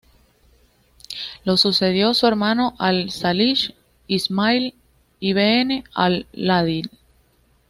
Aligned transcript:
Lo 1.45 1.57
sucedió 1.57 2.15
su 2.15 2.25
hermano 2.25 2.73
al-Salih 2.79 3.75
Ismail 4.07 4.73
ibn 5.19 5.83
al-Adil. 5.93 6.89